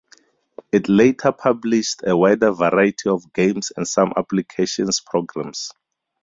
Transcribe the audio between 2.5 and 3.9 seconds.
variety of games and